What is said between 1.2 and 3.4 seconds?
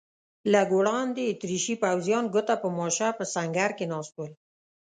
اتریشي پوځیان ګوته په ماشه په